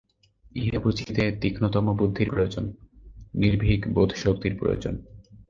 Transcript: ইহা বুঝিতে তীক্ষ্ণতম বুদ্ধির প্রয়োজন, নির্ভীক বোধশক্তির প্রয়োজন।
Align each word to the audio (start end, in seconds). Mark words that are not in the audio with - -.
ইহা 0.55 0.79
বুঝিতে 0.79 1.23
তীক্ষ্ণতম 1.41 1.85
বুদ্ধির 1.93 2.29
প্রয়োজন, 2.29 2.65
নির্ভীক 3.33 3.81
বোধশক্তির 3.87 4.53
প্রয়োজন। 4.59 4.95